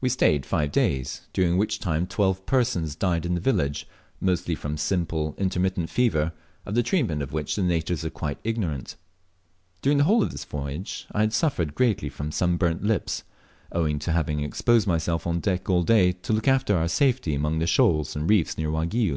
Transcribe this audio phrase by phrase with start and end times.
[0.00, 3.86] We Staved five days, during which time twelve persons died in the village,
[4.20, 6.32] mostly from simple intermittent fever,
[6.66, 8.96] of the treatment of which the natives are quite ignorant.
[9.80, 13.22] During the whole of this voyage I had suffered greatly from sunburnt lips,
[13.70, 17.60] owing to having exposed myself on deck all day to loon after our safety among
[17.60, 19.10] the shoals and reefs near Waigiou.